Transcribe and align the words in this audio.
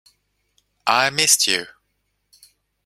I 0.87 1.11
missed 1.11 1.45
you. 1.45 1.67